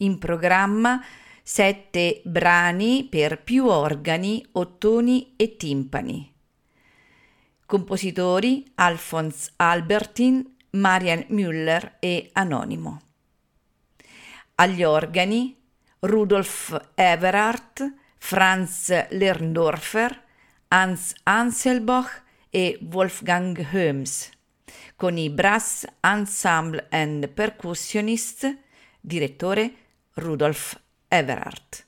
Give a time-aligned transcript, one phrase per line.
[0.00, 1.04] In programma
[1.42, 6.32] sette brani per più organi, ottoni e timpani.
[7.66, 13.00] Compositori Alphonse Albertin, Marian Müller e Anonimo.
[14.54, 15.56] Agli organi
[16.00, 20.22] Rudolf Everhardt, Franz Lerndorfer,
[20.68, 24.30] Hans Anselbach e Wolfgang Höms
[24.98, 28.58] con i Brass Ensemble and Percussionist,
[29.00, 29.87] direttore
[30.18, 30.76] Rudolf
[31.08, 31.87] Everhardt.